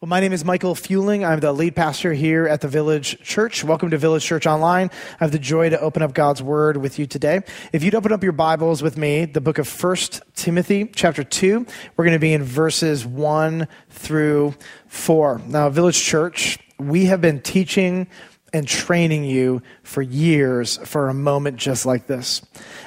[0.00, 1.26] Well, my name is Michael Fueling.
[1.26, 3.62] I'm the lead pastor here at the Village Church.
[3.62, 4.88] Welcome to Village Church Online.
[5.20, 7.42] I have the joy to open up God's Word with you today.
[7.74, 11.66] If you'd open up your Bibles with me, the book of First Timothy, chapter 2,
[11.98, 14.54] we're going to be in verses 1 through
[14.86, 15.42] 4.
[15.46, 18.06] Now, Village Church, we have been teaching
[18.54, 22.40] and training you for years for a moment just like this.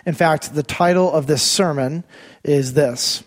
[0.07, 2.05] In fact, the title of this sermon
[2.43, 3.23] is this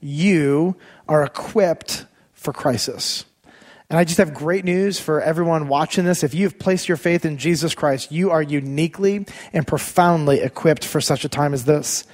[0.00, 0.76] You
[1.08, 2.06] are equipped
[2.44, 3.24] for crisis.
[3.90, 6.22] And I just have great news for everyone watching this.
[6.22, 11.00] If you've placed your faith in Jesus Christ, you are uniquely and profoundly equipped for
[11.00, 12.04] such a time as this.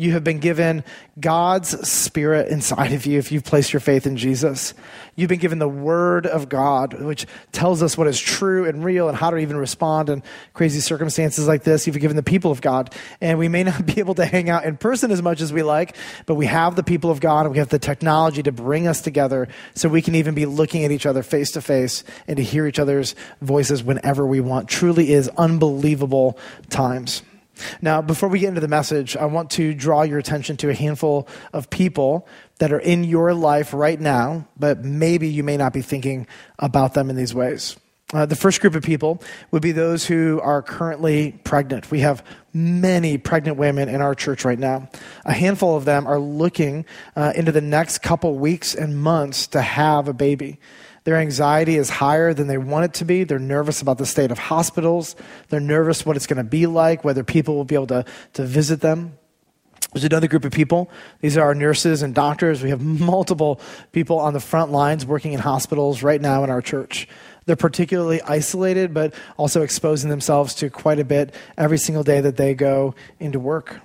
[0.00, 0.82] You have been given
[1.20, 4.72] God's Spirit inside of you if you've placed your faith in Jesus.
[5.14, 9.10] You've been given the Word of God, which tells us what is true and real
[9.10, 10.22] and how to even respond in
[10.54, 11.86] crazy circumstances like this.
[11.86, 12.94] You've been given the people of God.
[13.20, 15.62] And we may not be able to hang out in person as much as we
[15.62, 18.86] like, but we have the people of God and we have the technology to bring
[18.86, 22.38] us together so we can even be looking at each other face to face and
[22.38, 24.66] to hear each other's voices whenever we want.
[24.66, 26.38] Truly is unbelievable
[26.70, 27.20] times.
[27.82, 30.74] Now, before we get into the message, I want to draw your attention to a
[30.74, 32.26] handful of people
[32.58, 36.26] that are in your life right now, but maybe you may not be thinking
[36.58, 37.76] about them in these ways.
[38.12, 39.22] Uh, the first group of people
[39.52, 41.90] would be those who are currently pregnant.
[41.92, 44.88] We have many pregnant women in our church right now.
[45.24, 49.62] A handful of them are looking uh, into the next couple weeks and months to
[49.62, 50.58] have a baby.
[51.04, 53.24] Their anxiety is higher than they want it to be.
[53.24, 55.16] They're nervous about the state of hospitals.
[55.48, 58.44] They're nervous what it's going to be like, whether people will be able to, to
[58.44, 59.16] visit them.
[59.92, 60.88] There's another group of people.
[61.20, 62.62] These are our nurses and doctors.
[62.62, 63.60] We have multiple
[63.92, 67.08] people on the front lines working in hospitals right now in our church.
[67.46, 72.36] They're particularly isolated, but also exposing themselves to quite a bit every single day that
[72.36, 73.80] they go into work.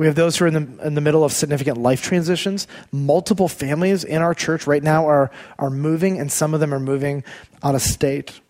[0.00, 2.66] We have those who are in the, in the middle of significant life transitions.
[2.90, 6.80] Multiple families in our church right now are, are moving, and some of them are
[6.80, 7.22] moving
[7.62, 8.40] out of state.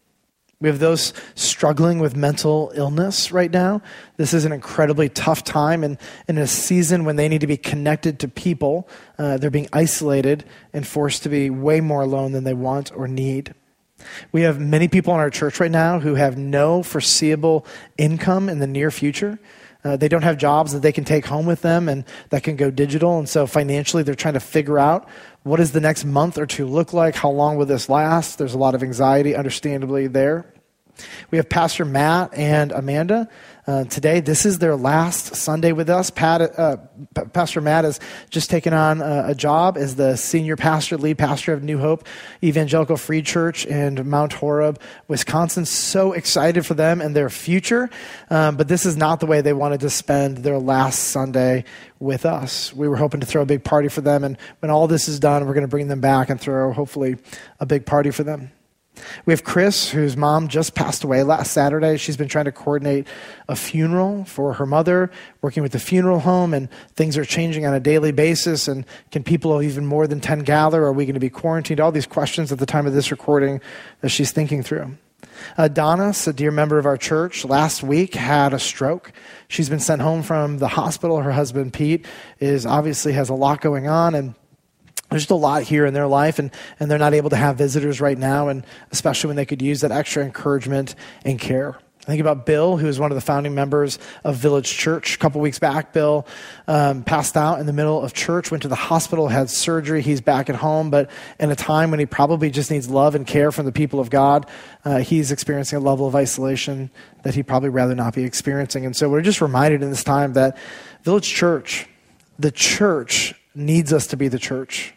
[0.61, 3.83] We have those struggling with mental illness right now.
[4.17, 7.57] This is an incredibly tough time, and in a season when they need to be
[7.57, 12.45] connected to people, uh, they're being isolated and forced to be way more alone than
[12.45, 13.55] they want or need.
[14.31, 17.67] We have many people in our church right now who have no foreseeable
[17.99, 19.41] income in the near future.
[19.83, 22.57] Uh, they don't have jobs that they can take home with them and that can
[22.57, 23.19] go digital.
[23.19, 25.09] And so financially, they're trying to figure out
[25.43, 27.15] what does the next month or two look like?
[27.15, 28.37] How long will this last?
[28.37, 30.53] There's a lot of anxiety, understandably, there.
[31.31, 33.29] We have Pastor Matt and Amanda.
[33.67, 36.11] Uh, today, this is their last Sunday with us.
[36.11, 36.77] Pat, uh,
[37.15, 38.01] P- pastor Matt has
[38.31, 42.07] just taken on a, a, job as the senior pastor, lead pastor of New Hope
[42.43, 45.67] Evangelical Free Church in Mount Horeb, Wisconsin.
[45.67, 47.91] So excited for them and their future.
[48.31, 51.65] Um, but this is not the way they wanted to spend their last Sunday
[51.99, 52.75] with us.
[52.75, 54.25] We were hoping to throw a big party for them.
[54.25, 57.19] And when all this is done, we're going to bring them back and throw, hopefully,
[57.61, 58.53] a big party for them.
[59.27, 61.97] We have Chris, whose mom just passed away last Saturday.
[61.97, 63.07] She's been trying to coordinate
[63.49, 65.11] a funeral for her mother,
[65.43, 68.69] working with the funeral home, and things are changing on a daily basis.
[68.69, 70.85] And can people even more than 10 gather?
[70.85, 71.81] Are we going to be quarantined?
[71.81, 73.61] All these questions at the time of this recording
[74.01, 74.97] that she's thinking through.
[75.57, 79.13] Uh, Donna, a dear member of our church, last week had a stroke.
[79.49, 81.21] She's been sent home from the hospital.
[81.21, 82.07] Her husband, Pete,
[82.39, 84.35] is obviously has a lot going on, and
[85.11, 87.57] there's just a lot here in their life and, and they're not able to have
[87.57, 90.95] visitors right now and especially when they could use that extra encouragement
[91.25, 94.75] and care I think about Bill, who is one of the founding members of Village
[94.75, 95.17] Church.
[95.17, 96.27] A couple weeks back, Bill
[96.67, 100.01] um, passed out in the middle of church, went to the hospital, had surgery.
[100.01, 103.27] He's back at home, but in a time when he probably just needs love and
[103.27, 104.47] care from the people of God,
[104.83, 106.91] uh, he's experiencing a level of isolation
[107.23, 108.87] that he'd probably rather not be experiencing.
[108.87, 110.57] And so we're just reminded in this time that
[111.03, 111.87] Village Church,
[112.39, 114.95] the church, needs us to be the church.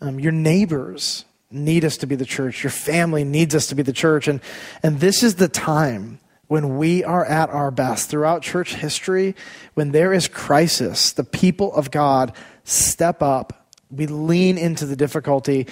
[0.00, 2.62] Um, your neighbors need us to be the church.
[2.62, 4.28] Your family needs us to be the church.
[4.28, 4.40] And,
[4.82, 8.10] and this is the time when we are at our best.
[8.10, 9.34] Throughout church history,
[9.74, 12.32] when there is crisis, the people of God
[12.64, 13.66] step up.
[13.90, 15.66] We lean into the difficulty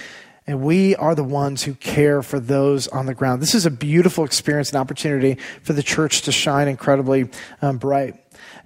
[0.47, 3.41] and we are the ones who care for those on the ground.
[3.41, 7.29] This is a beautiful experience and opportunity for the church to shine incredibly
[7.61, 8.15] um, bright.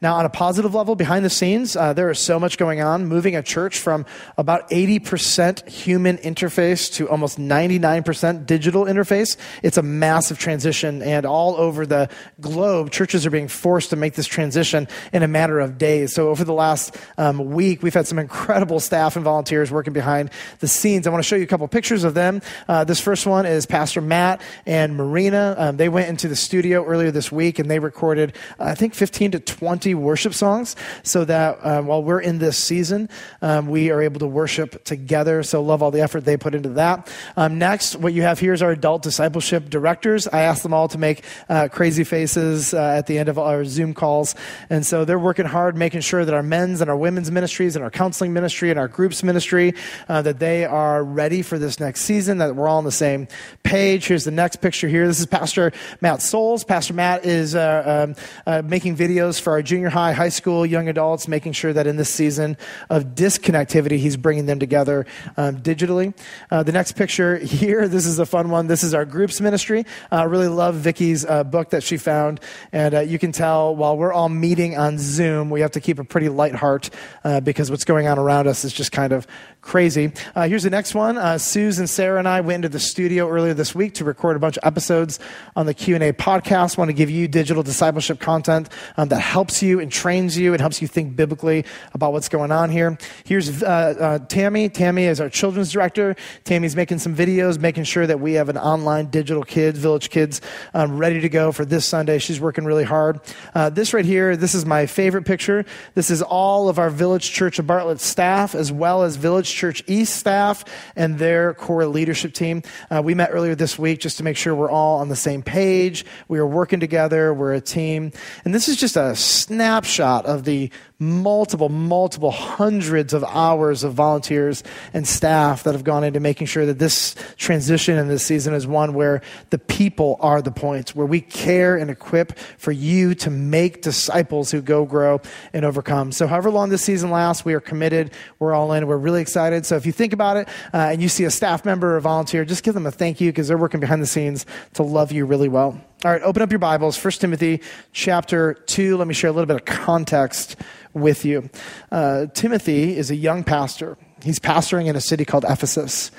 [0.01, 3.05] Now, on a positive level, behind the scenes, uh, there is so much going on,
[3.05, 9.37] moving a church from about 80% human interface to almost 99% digital interface.
[9.61, 12.09] It's a massive transition, and all over the
[12.39, 16.15] globe, churches are being forced to make this transition in a matter of days.
[16.15, 20.31] So, over the last um, week, we've had some incredible staff and volunteers working behind
[20.61, 21.05] the scenes.
[21.05, 22.41] I want to show you a couple pictures of them.
[22.67, 25.53] Uh, this first one is Pastor Matt and Marina.
[25.59, 28.95] Um, they went into the studio earlier this week and they recorded, uh, I think,
[28.95, 33.09] 15 to 20 worship songs so that um, while we're in this season,
[33.41, 35.43] um, we are able to worship together.
[35.43, 37.11] So, love all the effort they put into that.
[37.37, 40.27] Um, next, what you have here is our adult discipleship directors.
[40.27, 43.65] I asked them all to make uh, crazy faces uh, at the end of our
[43.65, 44.35] Zoom calls.
[44.69, 47.83] And so, they're working hard making sure that our men's and our women's ministries and
[47.83, 49.73] our counseling ministry and our groups ministry,
[50.09, 53.27] uh, that they are ready for this next season, that we're all on the same
[53.63, 54.07] page.
[54.07, 55.07] Here's the next picture here.
[55.07, 55.71] This is Pastor
[56.01, 56.63] Matt Souls.
[56.63, 58.15] Pastor Matt is uh, um,
[58.45, 61.95] uh, making videos for our junior high, high school, young adults, making sure that in
[61.95, 62.57] this season
[62.89, 65.05] of disconnectivity, he's bringing them together
[65.37, 66.13] um, digitally.
[66.49, 68.67] Uh, the next picture here, this is a fun one.
[68.67, 69.85] This is our groups ministry.
[70.11, 72.39] I really love Vicky's uh, book that she found.
[72.71, 75.99] And uh, you can tell while we're all meeting on Zoom, we have to keep
[75.99, 76.89] a pretty light heart
[77.23, 79.27] uh, because what's going on around us is just kind of
[79.61, 80.11] crazy.
[80.35, 81.17] Uh, here's the next one.
[81.17, 84.39] Uh, Susan, Sarah, and I went into the studio earlier this week to record a
[84.39, 85.19] bunch of episodes
[85.55, 86.77] on the Q&A podcast.
[86.77, 90.61] want to give you digital discipleship content um, that helps you and trains you and
[90.61, 91.63] helps you think biblically
[91.93, 92.97] about what's going on here.
[93.23, 94.67] Here's uh, uh, Tammy.
[94.67, 96.15] Tammy is our children's director.
[96.43, 100.41] Tammy's making some videos, making sure that we have an online digital kids, Village Kids,
[100.73, 102.17] um, ready to go for this Sunday.
[102.17, 103.19] She's working really hard.
[103.53, 105.65] Uh, this right here, this is my favorite picture.
[105.93, 109.83] This is all of our Village Church of Bartlett staff as well as Village Church
[109.87, 110.65] East staff
[110.95, 112.63] and their core leadership team.
[112.89, 115.41] Uh, we met earlier this week just to make sure we're all on the same
[115.41, 116.05] page.
[116.27, 117.33] We are working together.
[117.33, 118.11] We're a team.
[118.45, 120.71] And this is just a snapshot of the
[121.01, 124.63] multiple, multiple hundreds of hours of volunteers
[124.93, 128.67] and staff that have gone into making sure that this transition in this season is
[128.67, 133.31] one where the people are the points, where we care and equip for you to
[133.31, 135.19] make disciples who go, grow,
[135.53, 136.11] and overcome.
[136.11, 138.11] So, however long this season lasts, we are committed.
[138.37, 138.85] We're all in.
[138.85, 139.65] We're really excited.
[139.65, 142.45] So, if you think about it uh, and you see a staff member or volunteer,
[142.45, 145.25] just give them a thank you because they're working behind the scenes to love you
[145.25, 145.81] really well.
[146.03, 147.61] All right, open up your Bibles, 1 Timothy
[147.91, 148.97] chapter 2.
[148.97, 150.55] Let me share a little bit of context
[150.95, 151.47] with you.
[151.91, 153.99] Uh, Timothy is a young pastor.
[154.23, 156.09] He's pastoring in a city called Ephesus.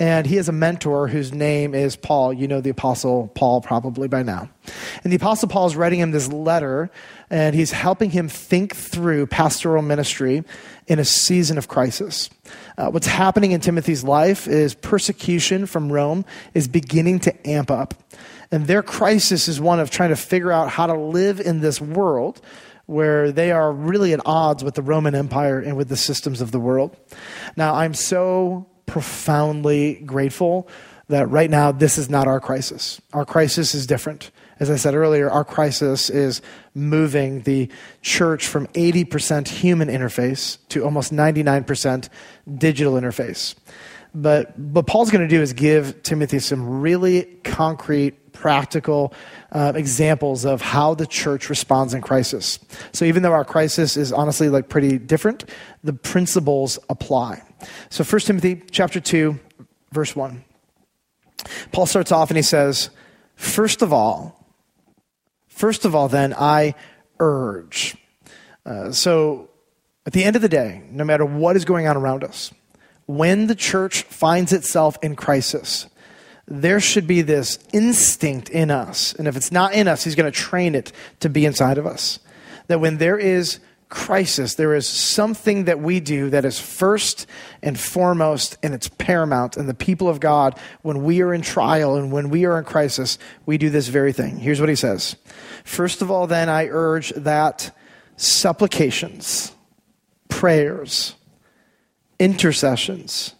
[0.00, 2.32] And he has a mentor whose name is Paul.
[2.32, 4.50] You know the Apostle Paul probably by now.
[5.04, 6.90] And the Apostle Paul is writing him this letter,
[7.30, 10.42] and he's helping him think through pastoral ministry
[10.88, 12.28] in a season of crisis.
[12.76, 16.24] Uh, what's happening in Timothy's life is persecution from Rome
[16.54, 17.94] is beginning to amp up.
[18.50, 21.80] And their crisis is one of trying to figure out how to live in this
[21.80, 22.40] world
[22.86, 26.52] where they are really at odds with the Roman Empire and with the systems of
[26.52, 26.96] the world.
[27.54, 30.68] Now, I'm so profoundly grateful
[31.08, 33.00] that right now this is not our crisis.
[33.12, 34.30] Our crisis is different.
[34.58, 36.40] As I said earlier, our crisis is
[36.74, 37.68] moving the
[38.02, 42.08] church from 80% human interface to almost 99%
[42.56, 43.54] digital interface.
[44.14, 49.12] But what Paul's going to do is give Timothy some really concrete, practical
[49.52, 52.58] uh, examples of how the church responds in crisis.
[52.92, 55.44] So even though our crisis is honestly like pretty different,
[55.84, 57.42] the principles apply.
[57.90, 59.38] So 1 Timothy chapter 2,
[59.92, 60.44] verse 1.
[61.72, 62.90] Paul starts off and he says,
[63.36, 64.44] First of all,
[65.46, 66.74] first of all, then, I
[67.20, 67.96] urge.
[68.66, 69.50] Uh, so
[70.06, 72.52] at the end of the day, no matter what is going on around us,
[73.08, 75.86] when the church finds itself in crisis,
[76.46, 79.14] there should be this instinct in us.
[79.14, 81.86] And if it's not in us, he's going to train it to be inside of
[81.86, 82.18] us.
[82.66, 87.26] That when there is crisis, there is something that we do that is first
[87.62, 89.56] and foremost and it's paramount.
[89.56, 92.64] And the people of God, when we are in trial and when we are in
[92.64, 94.36] crisis, we do this very thing.
[94.36, 95.16] Here's what he says
[95.64, 97.74] First of all, then, I urge that
[98.16, 99.52] supplications,
[100.28, 101.14] prayers,
[102.18, 103.34] intercessions,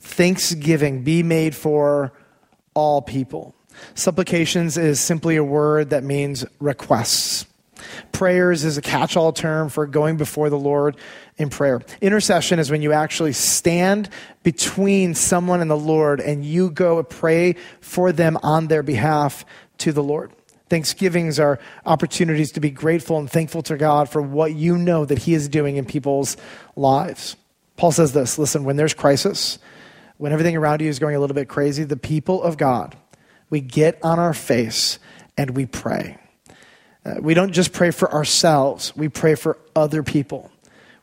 [0.00, 2.12] thanksgiving be made for
[2.74, 3.54] all people.
[3.94, 7.46] Supplications is simply a word that means requests.
[8.12, 10.96] Prayers is a catch all term for going before the Lord
[11.36, 11.82] in prayer.
[12.00, 14.08] Intercession is when you actually stand
[14.42, 19.44] between someone and the Lord and you go pray for them on their behalf
[19.78, 20.32] to the Lord.
[20.68, 25.18] Thanksgivings are opportunities to be grateful and thankful to God for what you know that
[25.18, 26.36] He is doing in people's
[26.74, 27.36] lives.
[27.76, 29.58] Paul says this listen, when there's crisis,
[30.18, 32.96] when everything around you is going a little bit crazy, the people of God,
[33.50, 34.98] we get on our face
[35.36, 36.18] and we pray.
[37.04, 40.50] Uh, we don't just pray for ourselves, we pray for other people.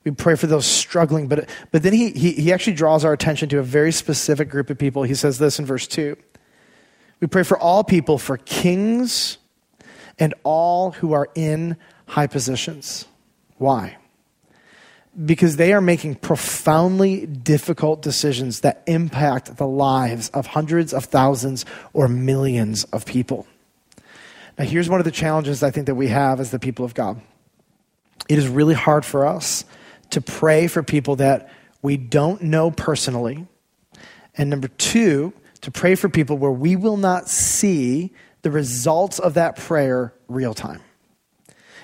[0.03, 1.27] We pray for those struggling.
[1.27, 4.69] But, but then he, he, he actually draws our attention to a very specific group
[4.69, 5.03] of people.
[5.03, 6.17] He says this in verse 2
[7.21, 9.37] We pray for all people, for kings
[10.19, 13.05] and all who are in high positions.
[13.57, 13.97] Why?
[15.25, 21.65] Because they are making profoundly difficult decisions that impact the lives of hundreds of thousands
[21.93, 23.46] or millions of people.
[24.58, 26.93] Now, here's one of the challenges I think that we have as the people of
[26.93, 27.22] God.
[28.29, 29.65] it is really hard for us
[30.12, 31.51] to pray for people that
[31.82, 33.46] we don't know personally.
[34.36, 39.36] And number two, to pray for people where we will not see the results of
[39.36, 40.82] that prayer real time.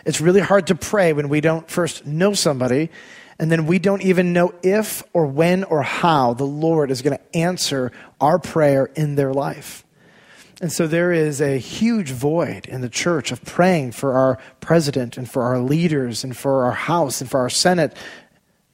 [0.05, 2.89] It's really hard to pray when we don't first know somebody,
[3.39, 7.17] and then we don't even know if or when or how the Lord is going
[7.17, 9.85] to answer our prayer in their life.
[10.61, 15.17] And so there is a huge void in the church of praying for our president
[15.17, 17.95] and for our leaders and for our House and for our Senate.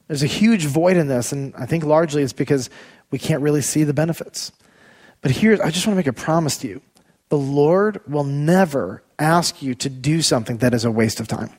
[0.08, 2.68] There's a huge void in this, and I think largely it's because
[3.12, 4.50] we can't really see the benefits.
[5.20, 6.82] But here, I just want to make a promise to you
[7.28, 11.50] the Lord will never ask you to do something that is a waste of time.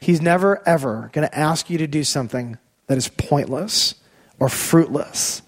[0.00, 3.94] He's never, ever going to ask you to do something that is pointless
[4.38, 5.42] or fruitless.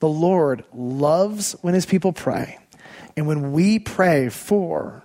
[0.00, 2.58] The Lord loves when his people pray.
[3.16, 5.02] And when we pray for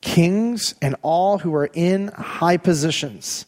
[0.00, 3.46] kings and all who are in high positions,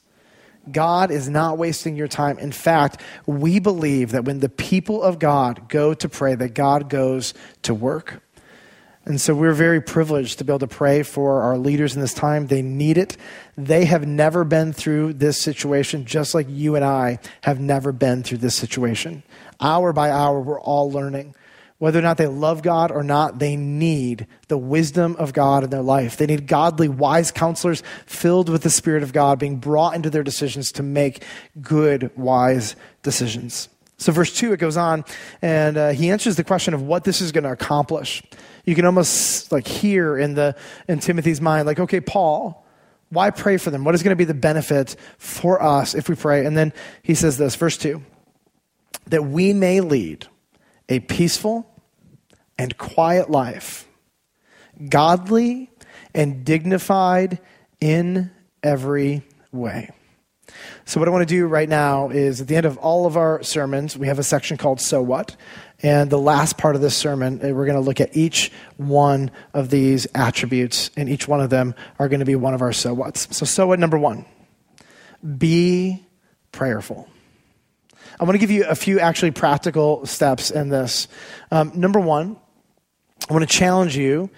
[0.70, 2.38] God is not wasting your time.
[2.38, 6.88] In fact, we believe that when the people of God go to pray, that God
[6.88, 8.22] goes to work.
[9.06, 12.12] And so we're very privileged to be able to pray for our leaders in this
[12.12, 12.48] time.
[12.48, 13.16] They need it.
[13.56, 18.24] They have never been through this situation, just like you and I have never been
[18.24, 19.22] through this situation.
[19.60, 21.36] Hour by hour, we're all learning.
[21.78, 25.70] Whether or not they love God or not, they need the wisdom of God in
[25.70, 26.16] their life.
[26.16, 30.24] They need godly, wise counselors filled with the Spirit of God being brought into their
[30.24, 31.22] decisions to make
[31.60, 33.68] good, wise decisions.
[33.98, 35.04] So, verse 2, it goes on,
[35.40, 38.22] and uh, he answers the question of what this is going to accomplish
[38.66, 40.56] you can almost like hear in the
[40.88, 42.66] in Timothy's mind, like, okay, Paul,
[43.08, 43.84] why pray for them?
[43.84, 46.44] What is going to be the benefit for us if we pray?
[46.44, 48.02] And then he says this, verse 2
[49.08, 50.26] that we may lead
[50.88, 51.64] a peaceful
[52.58, 53.86] and quiet life,
[54.88, 55.70] godly
[56.12, 57.38] and dignified
[57.80, 58.30] in
[58.62, 59.90] every way.
[60.84, 63.16] So, what I want to do right now is at the end of all of
[63.16, 65.36] our sermons, we have a section called So What.
[65.82, 69.30] And the last part of this sermon, eh, we're going to look at each one
[69.52, 72.72] of these attributes, and each one of them are going to be one of our
[72.72, 73.36] so whats.
[73.36, 74.24] So, so what number one?
[75.36, 76.04] Be
[76.52, 77.08] prayerful.
[78.18, 81.08] I want to give you a few actually practical steps in this.
[81.50, 82.36] Um, number one,
[83.28, 84.30] I want to challenge you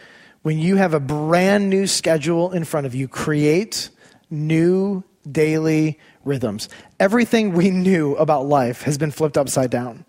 [0.43, 3.91] when you have a brand new schedule in front of you, create
[4.31, 6.69] new daily rhythms.
[6.99, 10.05] Everything we knew about life has been flipped upside down.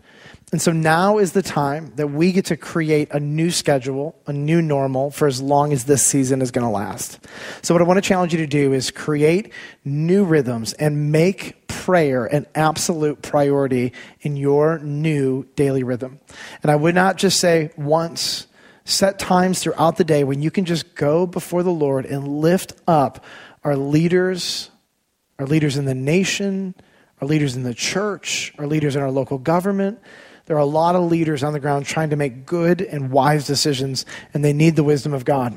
[0.51, 4.33] And so now is the time that we get to create a new schedule, a
[4.33, 7.19] new normal for as long as this season is going to last.
[7.61, 9.53] So, what I want to challenge you to do is create
[9.85, 16.19] new rhythms and make prayer an absolute priority in your new daily rhythm.
[16.63, 18.47] And I would not just say once,
[18.85, 22.73] set times throughout the day when you can just go before the Lord and lift
[22.87, 23.23] up
[23.63, 24.71] our leaders,
[25.37, 26.73] our leaders in the nation,
[27.21, 29.99] our leaders in the church, our leaders in our local government
[30.49, 33.45] there are a lot of leaders on the ground trying to make good and wise
[33.45, 34.03] decisions,
[34.33, 35.53] and they need the wisdom of God.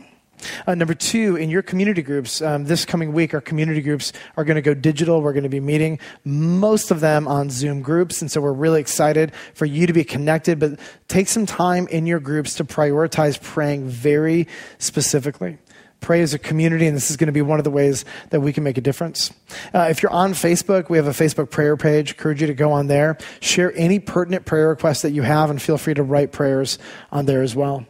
[0.66, 4.44] Uh, number two, in your community groups, um, this coming week, our community groups are
[4.44, 5.22] going to go digital.
[5.22, 8.20] We're going to be meeting most of them on Zoom groups.
[8.20, 10.58] And so we're really excited for you to be connected.
[10.58, 14.46] But take some time in your groups to prioritize praying very
[14.76, 15.56] specifically
[16.02, 18.40] pray as a community, and this is going to be one of the ways that
[18.40, 19.32] we can make a difference.
[19.72, 22.10] Uh, if you're on Facebook, we have a Facebook prayer page.
[22.10, 25.48] I encourage you to go on there, share any pertinent prayer requests that you have,
[25.48, 26.78] and feel free to write prayers
[27.10, 27.86] on there as well.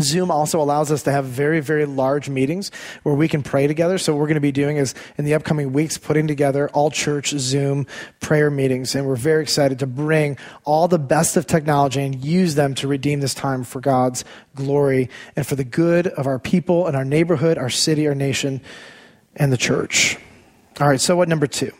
[0.00, 2.70] Zoom also allows us to have very, very large meetings
[3.02, 3.98] where we can pray together.
[3.98, 6.90] So, what we're going to be doing is in the upcoming weeks, putting together all
[6.90, 7.86] church Zoom
[8.20, 8.94] prayer meetings.
[8.94, 12.88] And we're very excited to bring all the best of technology and use them to
[12.88, 14.24] redeem this time for God's
[14.54, 18.60] glory and for the good of our people and our neighborhood, our city, our nation,
[19.36, 20.16] and the church.
[20.80, 21.72] All right, so what number two?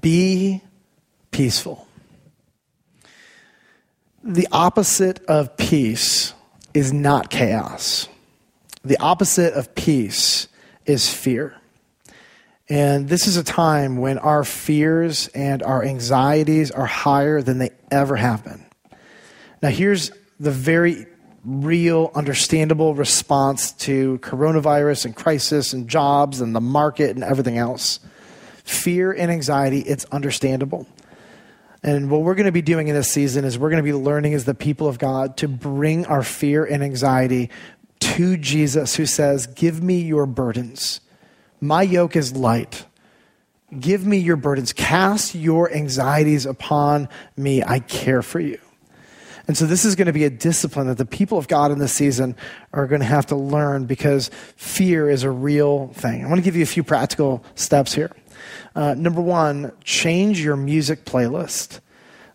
[0.00, 0.62] Be
[1.30, 1.86] peaceful.
[4.22, 6.32] The opposite of peace
[6.74, 8.08] is not chaos.
[8.84, 10.48] The opposite of peace
[10.84, 11.56] is fear.
[12.68, 17.70] And this is a time when our fears and our anxieties are higher than they
[17.90, 18.64] ever have been.
[19.62, 21.06] Now, here's the very
[21.44, 28.00] real, understandable response to coronavirus and crisis and jobs and the market and everything else.
[28.64, 30.86] Fear and anxiety, it's understandable.
[31.84, 33.92] And what we're going to be doing in this season is we're going to be
[33.92, 37.50] learning as the people of God to bring our fear and anxiety
[38.00, 41.02] to Jesus, who says, Give me your burdens.
[41.60, 42.86] My yoke is light.
[43.78, 44.72] Give me your burdens.
[44.72, 47.62] Cast your anxieties upon me.
[47.62, 48.58] I care for you.
[49.46, 51.78] And so this is going to be a discipline that the people of God in
[51.78, 52.34] this season
[52.72, 56.24] are going to have to learn because fear is a real thing.
[56.24, 58.10] I want to give you a few practical steps here.
[58.74, 61.80] Uh, number one, change your music playlist.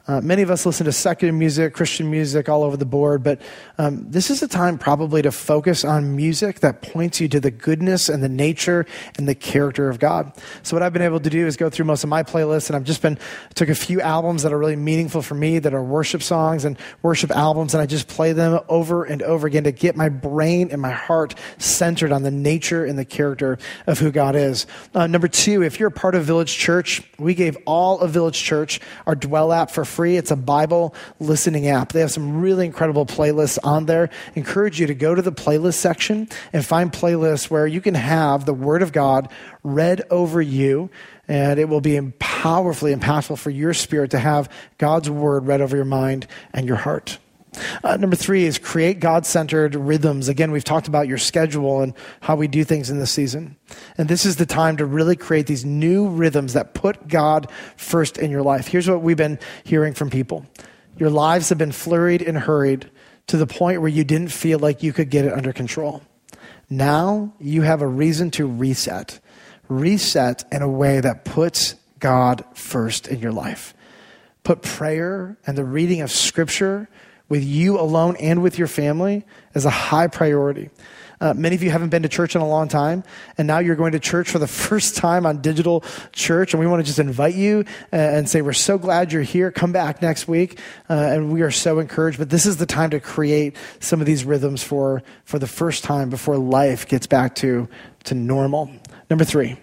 [0.09, 3.39] Uh, many of us listen to secular music, Christian music, all over the board, but
[3.77, 7.51] um, this is a time probably to focus on music that points you to the
[7.51, 8.87] goodness and the nature
[9.19, 10.33] and the character of God.
[10.63, 12.75] So what I've been able to do is go through most of my playlists, and
[12.75, 13.19] I've just been
[13.53, 16.75] took a few albums that are really meaningful for me, that are worship songs and
[17.03, 20.69] worship albums, and I just play them over and over again to get my brain
[20.71, 24.65] and my heart centered on the nature and the character of who God is.
[24.95, 28.41] Uh, number two, if you're a part of Village Church, we gave all of Village
[28.41, 30.15] Church our Dwell app for free.
[30.15, 31.91] It's a Bible listening app.
[31.91, 34.09] They have some really incredible playlists on there.
[34.33, 38.45] Encourage you to go to the playlist section and find playlists where you can have
[38.45, 39.27] the Word of God
[39.61, 40.89] read over you
[41.27, 45.75] and it will be powerfully impactful for your spirit to have God's word read over
[45.75, 47.19] your mind and your heart.
[47.83, 50.27] Uh, number three is create God centered rhythms.
[50.27, 53.57] Again, we've talked about your schedule and how we do things in this season.
[53.97, 58.17] And this is the time to really create these new rhythms that put God first
[58.17, 58.67] in your life.
[58.67, 60.45] Here's what we've been hearing from people
[60.97, 62.89] your lives have been flurried and hurried
[63.27, 66.01] to the point where you didn't feel like you could get it under control.
[66.69, 69.19] Now you have a reason to reset.
[69.69, 73.73] Reset in a way that puts God first in your life.
[74.43, 76.89] Put prayer and the reading of scripture
[77.29, 80.69] with you alone and with your family is a high priority.
[81.21, 83.03] Uh, many of you haven't been to church in a long time,
[83.37, 85.83] and now you're going to church for the first time on digital
[86.13, 86.53] church.
[86.53, 89.51] And we want to just invite you uh, and say, We're so glad you're here.
[89.51, 90.59] Come back next week.
[90.89, 92.17] Uh, and we are so encouraged.
[92.17, 95.83] But this is the time to create some of these rhythms for, for the first
[95.83, 97.67] time before life gets back to,
[98.05, 98.71] to normal.
[99.09, 99.57] Number three,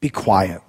[0.00, 0.60] be quiet.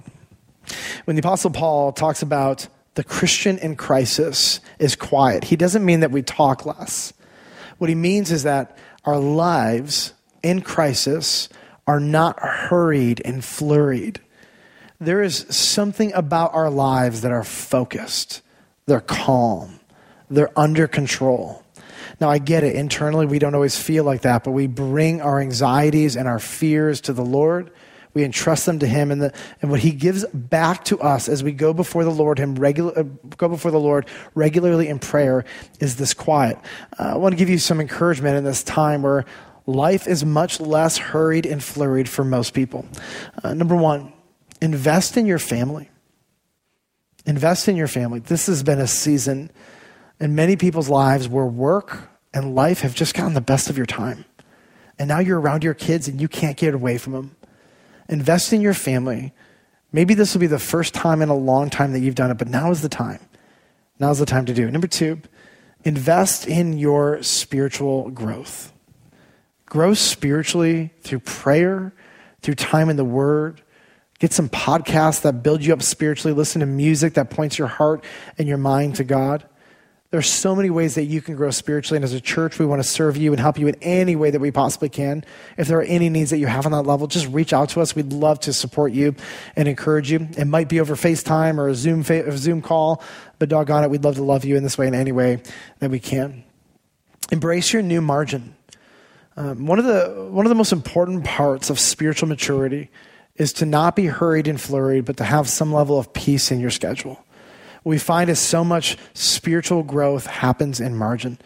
[1.04, 5.46] When the Apostle Paul talks about the Christian in crisis is quiet.
[5.46, 7.14] He doesn't mean that we talk less.
[7.78, 11.50] What he means is that our lives in crisis
[11.86, 14.22] are not hurried and flurried.
[15.00, 18.42] There is something about our lives that are focused,
[18.86, 19.80] they're calm,
[20.30, 21.64] they're under control.
[22.22, 22.76] Now, I get it.
[22.76, 27.02] Internally, we don't always feel like that, but we bring our anxieties and our fears
[27.02, 27.72] to the Lord
[28.16, 31.44] we entrust them to Him, and, the, and what He gives back to us as
[31.44, 33.04] we go before the Lord, Him regular, uh,
[33.38, 35.46] go before the Lord regularly in prayer,
[35.80, 36.58] is this quiet.
[36.98, 39.26] Uh, I want to give you some encouragement in this time where
[39.68, 42.86] life is much less hurried and flurried for most people.
[43.44, 44.14] Uh, number one,
[44.62, 45.90] invest in your family.
[47.26, 48.20] Invest in your family.
[48.20, 49.52] This has been a season
[50.20, 53.86] in many people's lives where work and life have just gotten the best of your
[53.86, 54.24] time.
[54.98, 57.36] And now you're around your kids and you can't get away from them.
[58.10, 59.34] Invest in your family.
[59.92, 62.38] Maybe this will be the first time in a long time that you've done it,
[62.38, 63.20] but now is the time.
[64.00, 64.72] Now is the time to do it.
[64.72, 65.22] Number two,
[65.84, 68.74] invest in your spiritual growth.
[69.66, 71.94] Grow spiritually through prayer,
[72.42, 73.62] through time in the Word.
[74.20, 76.36] Get some podcasts that build you up spiritually.
[76.36, 78.04] Listen to music that points your heart
[78.38, 79.46] and your mind to God.
[80.16, 82.66] There are so many ways that you can grow spiritually, and as a church, we
[82.66, 85.26] want to serve you and help you in any way that we possibly can.
[85.58, 87.82] If there are any needs that you have on that level, just reach out to
[87.82, 87.98] us.
[87.98, 89.14] We'd love to support you
[89.58, 90.30] and encourage you.
[90.38, 93.04] It might be over FaceTime or a Zoom, fa- a Zoom call,
[93.40, 95.42] but doggone it, we'd love to love you in this way in any way
[95.80, 96.46] that we can.
[97.30, 98.56] Embrace your new margin.
[99.36, 102.90] Um, one, of the, one of the most important parts of spiritual maturity
[103.36, 106.62] is to not be hurried and flurried, but to have some level of peace in
[106.62, 107.20] your schedule
[107.86, 111.38] we find is so much spiritual growth happens in margin.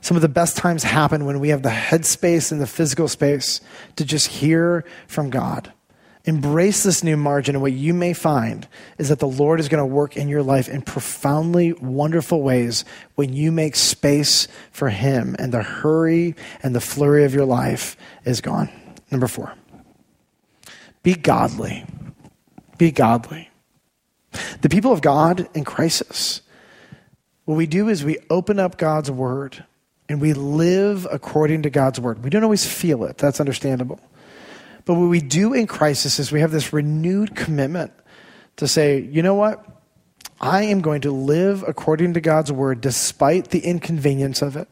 [0.00, 3.60] Some of the best times happen when we have the headspace and the physical space
[3.96, 5.72] to just hear from God.
[6.24, 9.80] Embrace this new margin, and what you may find is that the Lord is going
[9.80, 12.84] to work in your life in profoundly wonderful ways
[13.14, 17.96] when you make space for Him, and the hurry and the flurry of your life
[18.24, 18.68] is gone.
[19.10, 19.54] Number four,
[21.02, 21.86] be godly.
[22.76, 23.48] Be godly.
[24.60, 26.42] The people of God in crisis,
[27.44, 29.64] what we do is we open up God's word
[30.08, 32.22] and we live according to God's word.
[32.24, 34.00] We don't always feel it, that's understandable.
[34.84, 37.92] But what we do in crisis is we have this renewed commitment
[38.56, 39.64] to say, you know what?
[40.40, 44.68] I am going to live according to God's word despite the inconvenience of it.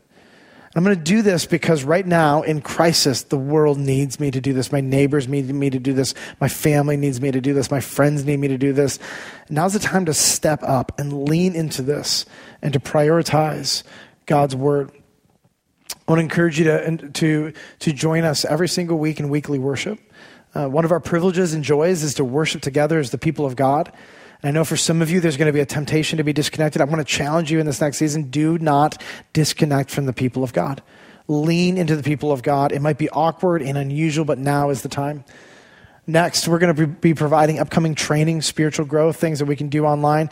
[0.76, 4.42] I'm going to do this because right now in crisis, the world needs me to
[4.42, 4.70] do this.
[4.70, 6.14] My neighbors need me to do this.
[6.38, 7.70] My family needs me to do this.
[7.70, 8.98] My friends need me to do this.
[9.48, 12.26] Now's the time to step up and lean into this
[12.60, 13.84] and to prioritize
[14.26, 14.92] God's word.
[15.90, 19.58] I want to encourage you to, to, to join us every single week in weekly
[19.58, 19.98] worship.
[20.54, 23.56] Uh, one of our privileges and joys is to worship together as the people of
[23.56, 23.90] God.
[24.46, 26.80] I know for some of you, there's going to be a temptation to be disconnected.
[26.80, 30.44] I want to challenge you in this next season do not disconnect from the people
[30.44, 30.82] of God.
[31.26, 32.70] Lean into the people of God.
[32.70, 35.24] It might be awkward and unusual, but now is the time.
[36.06, 39.84] Next, we're going to be providing upcoming training, spiritual growth, things that we can do
[39.84, 40.30] online.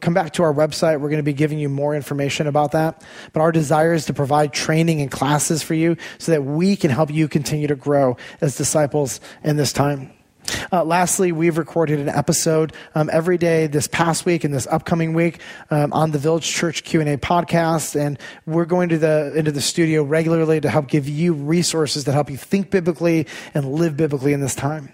[0.00, 0.98] Come back to our website.
[0.98, 3.04] We're going to be giving you more information about that.
[3.34, 6.90] But our desire is to provide training and classes for you so that we can
[6.90, 10.10] help you continue to grow as disciples in this time.
[10.72, 15.12] Uh, lastly, we've recorded an episode um, every day this past week and this upcoming
[15.12, 19.32] week um, on the Village Church Q and A podcast, and we're going to the
[19.34, 23.72] into the studio regularly to help give you resources that help you think biblically and
[23.72, 24.92] live biblically in this time.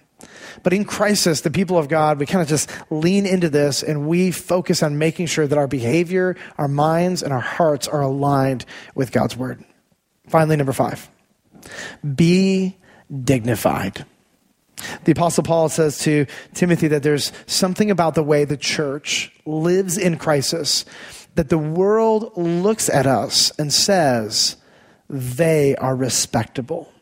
[0.62, 4.08] But in crisis, the people of God, we kind of just lean into this and
[4.08, 8.64] we focus on making sure that our behavior, our minds, and our hearts are aligned
[8.94, 9.64] with God's word.
[10.28, 11.08] Finally, number five
[12.14, 12.76] be
[13.24, 14.04] dignified.
[15.04, 19.96] The Apostle Paul says to Timothy that there's something about the way the church lives
[19.96, 20.84] in crisis,
[21.34, 24.56] that the world looks at us and says,
[25.08, 26.92] they are respectable.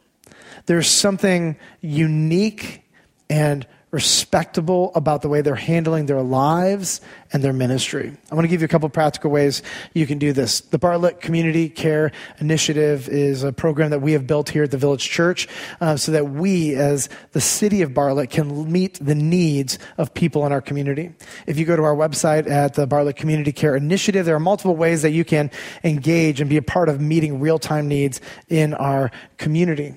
[0.67, 2.83] There's something unique
[3.29, 7.00] and respectable about the way they're handling their lives
[7.33, 8.12] and their ministry.
[8.30, 9.62] I want to give you a couple practical ways
[9.94, 10.61] you can do this.
[10.61, 14.78] The Bartlett Community Care Initiative is a program that we have built here at the
[14.78, 15.46] Village Church
[15.80, 20.44] uh, so that we, as the city of Bartlett, can meet the needs of people
[20.44, 21.14] in our community.
[21.46, 24.74] If you go to our website at the Bartlett Community Care Initiative, there are multiple
[24.74, 25.52] ways that you can
[25.85, 29.94] engage and be a part of meeting real time needs in our community.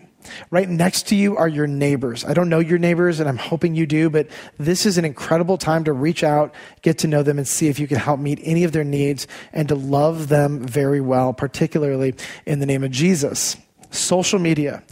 [0.49, 2.25] Right next to you are your neighbors.
[2.25, 4.27] I don't know your neighbors, and I'm hoping you do, but
[4.58, 7.80] this is an incredible time to reach out, get to know them, and see if
[7.80, 12.15] you can help meet any of their needs and to love them very well, particularly
[12.45, 13.58] in the name of Jesus.
[13.91, 14.84] Social media.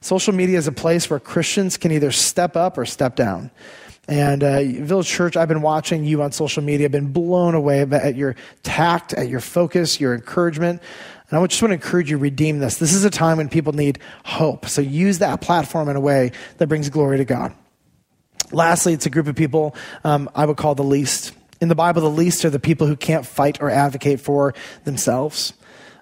[0.00, 3.50] Social media is a place where Christians can either step up or step down.
[4.06, 8.16] And uh, Village Church, I've been watching you on social media, been blown away at
[8.16, 10.82] your tact, at your focus, your encouragement.
[11.30, 12.76] And I just want to encourage you, redeem this.
[12.76, 14.66] This is a time when people need hope.
[14.66, 17.54] So use that platform in a way that brings glory to God.
[18.52, 21.32] Lastly, it's a group of people um, I would call the least.
[21.60, 25.54] In the Bible, the least are the people who can't fight or advocate for themselves.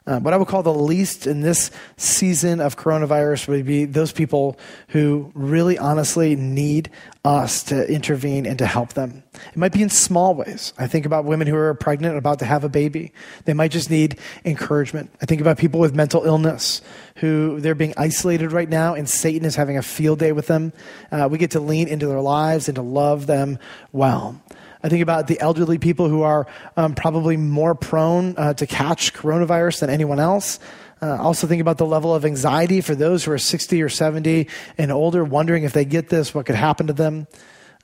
[0.04, 4.10] Uh, what I would call the least in this season of coronavirus would be those
[4.10, 6.90] people who really honestly need
[7.24, 9.22] us to intervene and to help them.
[9.32, 10.72] It might be in small ways.
[10.76, 13.12] I think about women who are pregnant and about to have a baby.
[13.44, 15.10] They might just need encouragement.
[15.22, 16.82] I think about people with mental illness
[17.16, 20.72] who they're being isolated right now and Satan is having a field day with them.
[21.12, 23.58] Uh, we get to lean into their lives and to love them
[23.92, 24.40] well.
[24.82, 29.14] I think about the elderly people who are um, probably more prone uh, to catch
[29.14, 30.58] coronavirus than anyone else.
[31.00, 34.48] Uh, also think about the level of anxiety for those who are 60 or 70
[34.78, 37.26] and older, wondering if they get this, what could happen to them.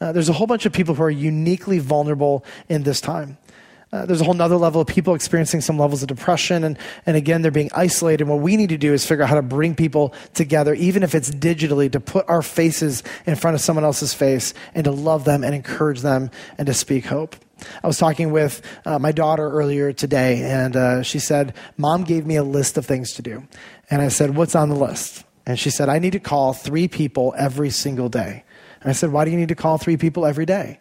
[0.01, 3.37] Uh, there's a whole bunch of people who are uniquely vulnerable in this time.
[3.91, 7.17] Uh, there's a whole nother level of people experiencing some levels of depression and, and
[7.17, 8.23] again they're being isolated.
[8.23, 11.03] And what we need to do is figure out how to bring people together even
[11.03, 14.91] if it's digitally to put our faces in front of someone else's face and to
[14.91, 17.35] love them and encourage them and to speak hope.
[17.83, 22.27] I was talking with uh, my daughter earlier today and uh, she said mom gave
[22.27, 23.49] me a list of things to do.
[23.91, 25.25] And i said what's on the list?
[25.47, 28.45] And she said i need to call three people every single day.
[28.83, 30.79] And i said why do you need to call three people every day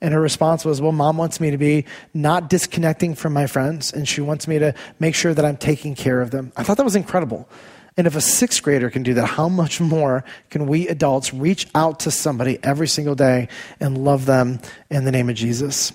[0.00, 1.84] and her response was, Well, mom wants me to be
[2.14, 5.94] not disconnecting from my friends, and she wants me to make sure that I'm taking
[5.94, 6.52] care of them.
[6.56, 7.48] I thought that was incredible.
[7.96, 11.66] And if a sixth grader can do that, how much more can we adults reach
[11.74, 13.48] out to somebody every single day
[13.80, 15.92] and love them in the name of Jesus?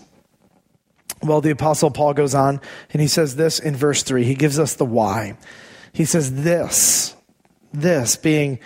[1.22, 2.60] Well, the Apostle Paul goes on
[2.92, 4.26] and he says this in verse 3.
[4.26, 5.38] He gives us the why.
[5.94, 7.16] He says, This,
[7.72, 8.60] this being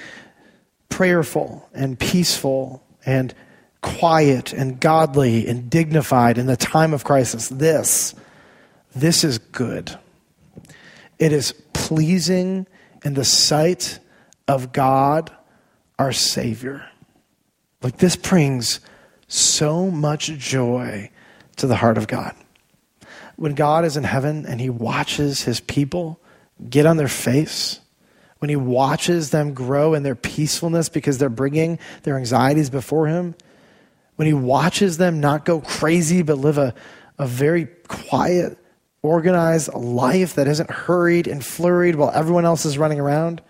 [0.89, 3.35] prayerful and peaceful and
[3.81, 7.49] quiet and godly and dignified in the time of crisis.
[7.49, 8.15] This,
[8.95, 9.97] this is good.
[11.19, 12.67] It is pleasing
[13.03, 13.99] in the sight
[14.47, 15.31] of God,
[15.97, 16.87] our Savior.
[17.81, 18.79] Like this brings
[19.27, 21.11] so much joy
[21.57, 22.35] to the heart of God.
[23.35, 26.19] When God is in heaven and He watches His people
[26.69, 27.79] get on their face,
[28.39, 33.35] when He watches them grow in their peacefulness because they're bringing their anxieties before Him,
[34.17, 36.73] when he watches them not go crazy, but live a,
[37.17, 38.57] a very quiet,
[39.01, 43.41] organized life that isn't hurried and flurried while everyone else is running around,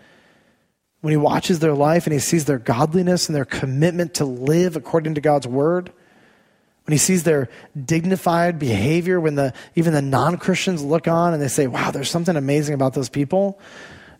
[1.00, 4.76] when he watches their life and he sees their godliness and their commitment to live
[4.76, 5.90] according to God's word,
[6.84, 7.48] when he sees their
[7.82, 12.10] dignified behavior, when the, even the non Christians look on and they say, wow, there's
[12.10, 13.58] something amazing about those people,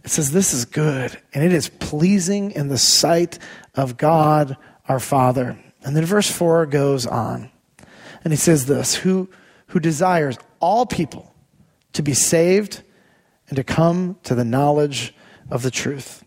[0.05, 3.39] it says, this is good and it is pleasing in the sight
[3.75, 4.57] of God
[4.87, 5.59] our Father.
[5.85, 7.51] And then verse 4 goes on.
[8.25, 9.29] And he says this who,
[9.69, 11.35] who desires all people
[11.93, 12.83] to be saved
[13.49, 15.15] and to come to the knowledge
[15.51, 16.25] of the truth.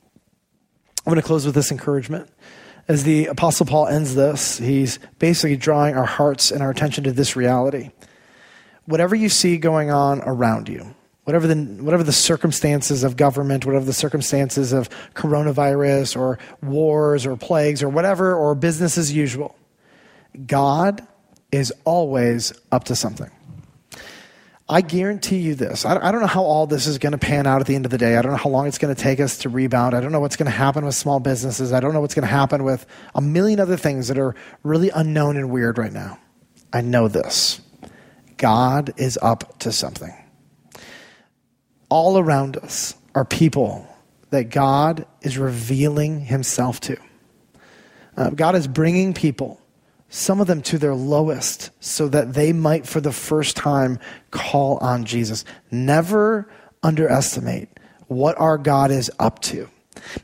[1.06, 2.30] I'm going to close with this encouragement.
[2.88, 7.12] As the Apostle Paul ends this, he's basically drawing our hearts and our attention to
[7.12, 7.92] this reality.
[8.86, 13.86] Whatever you see going on around you, whatever the, whatever the circumstances of government, whatever
[13.86, 19.56] the circumstances of coronavirus or wars or plagues or whatever, or business as usual,
[20.46, 21.06] God
[21.52, 23.30] is always up to something.
[24.70, 25.86] I guarantee you this.
[25.86, 27.92] I don't know how all this is going to pan out at the end of
[27.92, 28.16] the day.
[28.16, 29.94] I don't know how long it's going to take us to rebound.
[29.94, 31.74] I don't know what's going to happen with small businesses.
[31.74, 34.90] I don't know what's going to happen with a million other things that are really
[34.90, 36.20] unknown and weird right now.
[36.72, 37.60] I know this
[38.38, 40.14] God is up to something.
[41.92, 43.86] All around us are people
[44.30, 46.98] that God is revealing himself to.
[48.16, 49.60] Uh, God is bringing people
[50.08, 54.00] some of them to their lowest, so that they might, for the first time,
[54.30, 55.46] call on Jesus.
[55.70, 56.50] Never
[56.82, 57.70] underestimate
[58.08, 59.70] what our God is up to.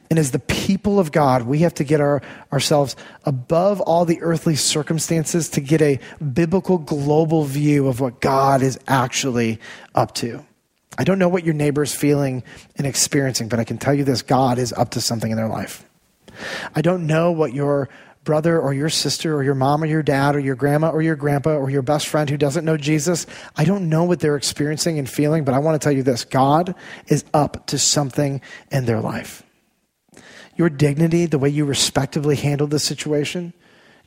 [0.10, 4.22] And as the people of God, we have to get our, ourselves above all the
[4.22, 6.00] earthly circumstances to get a
[6.34, 9.60] biblical global view of what God is actually
[9.96, 10.46] up to.
[10.98, 12.44] I don't know what your neighbor is feeling
[12.76, 15.48] and experiencing, but I can tell you this God is up to something in their
[15.48, 15.86] life.
[16.76, 17.90] I don't know what your
[18.24, 21.16] brother or your sister or your mom or your dad or your grandma or your
[21.16, 25.00] grandpa or your best friend who doesn't know Jesus, I don't know what they're experiencing
[25.00, 26.76] and feeling, but I want to tell you this God
[27.08, 29.44] is up to something in their life.
[30.58, 33.54] Your dignity, the way you respectively handle the situation,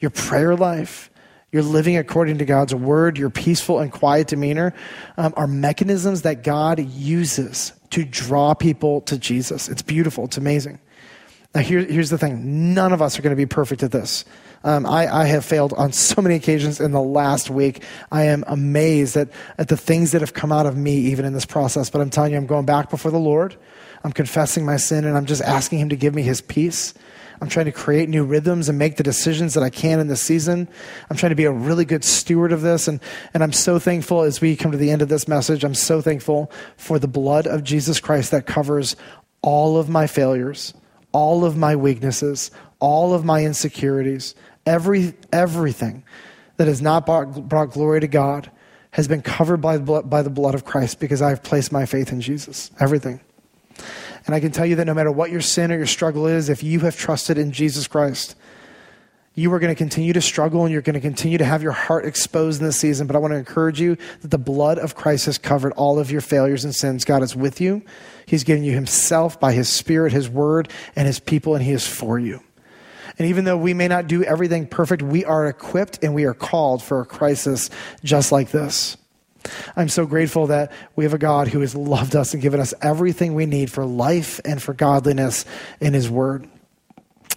[0.00, 1.10] your prayer life,
[1.52, 4.72] your living according to God's word, your peaceful and quiet demeanor
[5.16, 9.68] um, are mechanisms that God uses to draw people to Jesus.
[9.68, 10.78] It's beautiful, it's amazing.
[11.54, 14.24] Now, here, here's the thing none of us are going to be perfect at this.
[14.62, 17.82] Um, I, I, have failed on so many occasions in the last week.
[18.12, 21.32] I am amazed at, at the things that have come out of me, even in
[21.32, 21.88] this process.
[21.88, 23.56] But I'm telling you, I'm going back before the Lord.
[24.04, 26.92] I'm confessing my sin, and I'm just asking Him to give me His peace.
[27.40, 30.20] I'm trying to create new rhythms and make the decisions that I can in this
[30.20, 30.68] season.
[31.08, 32.86] I'm trying to be a really good steward of this.
[32.86, 33.00] And,
[33.32, 35.64] and I'm so thankful as we come to the end of this message.
[35.64, 38.94] I'm so thankful for the blood of Jesus Christ that covers
[39.42, 40.74] all of my failures
[41.12, 44.34] all of my weaknesses, all of my insecurities,
[44.66, 46.04] every, everything
[46.56, 48.50] that has not brought, brought glory to God
[48.92, 51.86] has been covered by the, blood, by the blood of Christ because I've placed my
[51.86, 52.70] faith in Jesus.
[52.80, 53.20] Everything.
[54.30, 56.48] And I can tell you that no matter what your sin or your struggle is,
[56.48, 58.36] if you have trusted in Jesus Christ,
[59.34, 61.72] you are going to continue to struggle and you're going to continue to have your
[61.72, 63.08] heart exposed in this season.
[63.08, 66.12] But I want to encourage you that the blood of Christ has covered all of
[66.12, 67.04] your failures and sins.
[67.04, 67.82] God is with you.
[68.24, 71.84] He's given you Himself by His Spirit, His Word, and His people, and He is
[71.84, 72.40] for you.
[73.18, 76.34] And even though we may not do everything perfect, we are equipped and we are
[76.34, 77.68] called for a crisis
[78.04, 78.96] just like this.
[79.76, 82.74] I'm so grateful that we have a God who has loved us and given us
[82.82, 85.44] everything we need for life and for godliness
[85.80, 86.48] in His Word.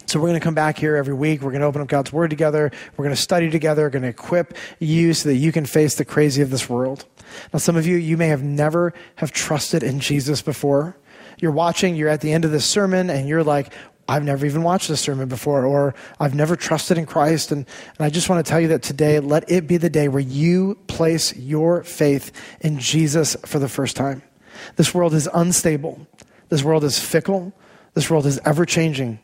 [0.06, 1.42] So we're going to come back here every week.
[1.42, 2.72] We're going to open up God's Word together.
[2.96, 3.84] We're going to study together.
[3.84, 7.06] We're going to equip you so that you can face the crazy of this world.
[7.52, 10.98] Now, some of you, you may have never have trusted in Jesus before.
[11.40, 13.74] You're watching, you're at the end of this sermon, and you're like,
[14.08, 17.52] I've never even watched this sermon before, or I've never trusted in Christ.
[17.52, 17.66] And,
[17.98, 20.20] and I just want to tell you that today, let it be the day where
[20.20, 24.22] you place your faith in Jesus for the first time.
[24.76, 26.06] This world is unstable.
[26.50, 27.54] This world is fickle.
[27.94, 29.20] This world is ever changing.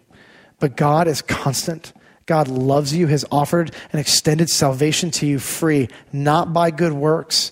[0.60, 1.94] But God is constant.
[2.26, 7.52] God loves you, has offered an extended salvation to you free, not by good works,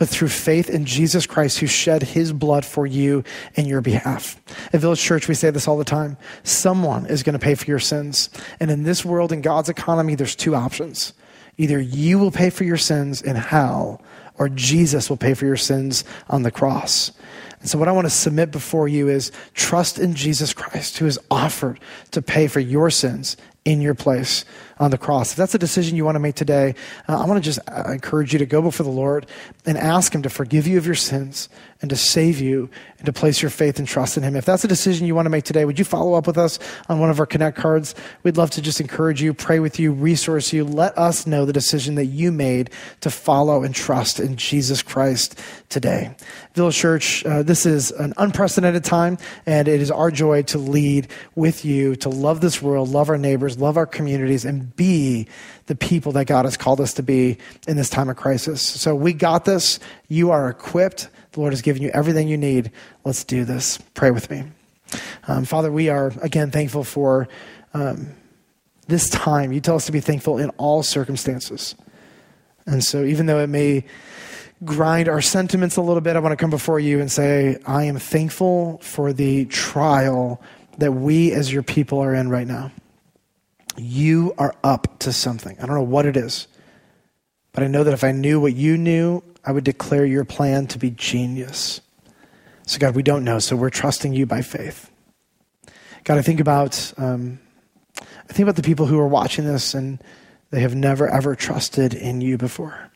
[0.00, 3.22] but through faith in Jesus Christ who shed his blood for you
[3.54, 4.40] in your behalf.
[4.72, 7.66] At Village Church, we say this all the time someone is going to pay for
[7.66, 8.30] your sins.
[8.60, 11.12] And in this world, in God's economy, there's two options.
[11.58, 14.00] Either you will pay for your sins in hell,
[14.38, 17.12] or Jesus will pay for your sins on the cross.
[17.60, 21.04] And so, what I want to submit before you is trust in Jesus Christ, who
[21.04, 21.78] has offered
[22.12, 23.36] to pay for your sins
[23.66, 24.46] in your place
[24.80, 25.32] on the cross.
[25.32, 26.74] If that's a decision you want to make today,
[27.06, 29.26] uh, I want to just uh, encourage you to go before the Lord
[29.66, 31.50] and ask Him to forgive you of your sins
[31.82, 34.36] and to save you and to place your faith and trust in Him.
[34.36, 36.58] If that's a decision you want to make today, would you follow up with us
[36.88, 37.94] on one of our Connect cards?
[38.22, 40.64] We'd love to just encourage you, pray with you, resource you.
[40.64, 42.70] Let us know the decision that you made
[43.02, 45.38] to follow and trust in Jesus Christ
[45.68, 46.14] today.
[46.54, 51.08] Village Church, uh, this is an unprecedented time, and it is our joy to lead
[51.34, 55.26] with you, to love this world, love our neighbors, love our communities, and be
[55.66, 58.62] the people that God has called us to be in this time of crisis.
[58.62, 59.78] So we got this.
[60.08, 61.08] You are equipped.
[61.32, 62.72] The Lord has given you everything you need.
[63.04, 63.78] Let's do this.
[63.94, 64.44] Pray with me.
[65.28, 67.28] Um, Father, we are again thankful for
[67.74, 68.14] um,
[68.88, 69.52] this time.
[69.52, 71.74] You tell us to be thankful in all circumstances.
[72.66, 73.84] And so, even though it may
[74.64, 77.84] grind our sentiments a little bit, I want to come before you and say, I
[77.84, 80.42] am thankful for the trial
[80.78, 82.70] that we as your people are in right now.
[83.80, 85.56] You are up to something.
[85.58, 86.46] I don't know what it is,
[87.52, 90.66] but I know that if I knew what you knew, I would declare your plan
[90.68, 91.80] to be genius.
[92.66, 94.90] So, God, we don't know, so we're trusting you by faith.
[96.04, 97.40] God, I think about um,
[98.00, 100.02] I think about the people who are watching this and
[100.50, 102.90] they have never ever trusted in you before.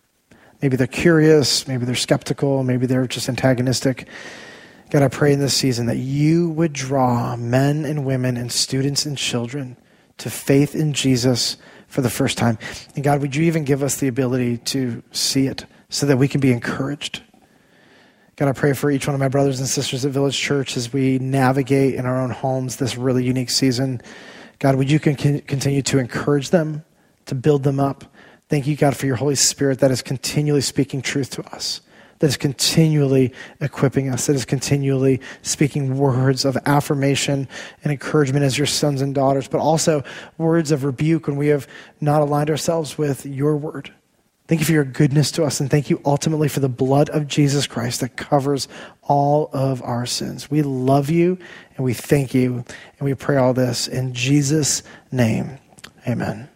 [0.62, 4.08] Maybe they're curious, maybe they're skeptical, maybe they're just antagonistic.
[4.90, 9.06] God, I pray in this season that you would draw men and women and students
[9.06, 9.76] and children
[10.18, 12.58] to faith in Jesus for the first time.
[12.94, 16.28] And God, would you even give us the ability to see it so that we
[16.28, 17.22] can be encouraged?
[18.36, 20.92] God, I pray for each one of my brothers and sisters at Village Church as
[20.92, 24.00] we navigate in our own homes this really unique season.
[24.58, 26.84] God, would you continue to encourage them,
[27.26, 28.04] to build them up?
[28.48, 31.80] Thank you, God, for your Holy Spirit that is continually speaking truth to us
[32.18, 37.48] that is continually equipping us, that is continually speaking words of affirmation
[37.82, 40.02] and encouragement as your sons and daughters, but also
[40.38, 41.66] words of rebuke when we have
[42.00, 43.92] not aligned ourselves with your word.
[44.46, 47.26] Thank you for your goodness to us, and thank you ultimately for the blood of
[47.26, 48.68] Jesus Christ that covers
[49.02, 50.50] all of our sins.
[50.50, 51.38] We love you,
[51.76, 55.58] and we thank you, and we pray all this in Jesus' name.
[56.06, 56.50] Amen.